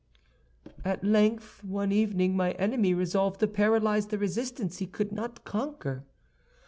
"At 0.83 1.03
length, 1.03 1.63
one 1.63 1.91
evening 1.91 2.35
my 2.35 2.53
enemy 2.53 2.91
resolved 2.95 3.39
to 3.41 3.47
paralyze 3.47 4.07
the 4.07 4.17
resistance 4.17 4.79
he 4.79 4.87
could 4.87 5.11
not 5.11 5.43
conquer. 5.45 6.03